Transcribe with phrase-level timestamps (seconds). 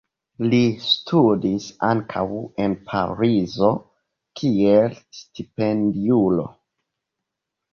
[0.51, 2.23] Li studis ankaŭ
[2.65, 3.71] en Parizo
[4.41, 6.49] kiel stipendiulo.